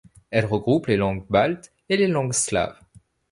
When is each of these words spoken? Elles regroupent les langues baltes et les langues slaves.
Elles 0.31 0.47
regroupent 0.47 0.87
les 0.87 0.97
langues 0.97 1.27
baltes 1.29 1.71
et 1.87 1.95
les 1.95 2.07
langues 2.07 2.33
slaves. 2.33 2.75